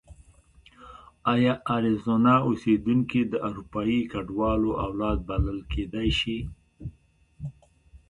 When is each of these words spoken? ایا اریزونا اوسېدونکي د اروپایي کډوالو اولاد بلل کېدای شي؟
ایا 1.33 1.53
اریزونا 1.73 2.35
اوسېدونکي 2.47 3.21
د 3.31 3.33
اروپایي 3.47 3.99
کډوالو 4.11 4.71
اولاد 4.85 5.17
بلل 5.29 5.59
کېدای 5.73 6.09
شي؟ 6.19 6.37